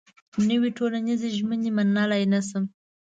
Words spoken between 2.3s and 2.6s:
نه